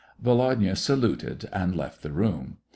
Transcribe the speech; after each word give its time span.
Volodya 0.19 0.75
saluted 0.75 1.47
and 1.53 1.75
left 1.75 2.01
the 2.01 2.11
room. 2.11 2.57